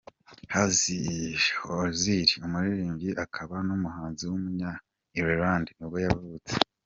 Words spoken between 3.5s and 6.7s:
n’umuhanzi w’umunya-Ireland nibwo yavutse.